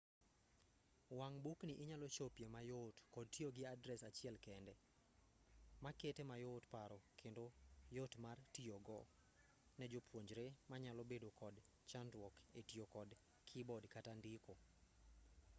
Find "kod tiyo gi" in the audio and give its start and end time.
3.13-3.63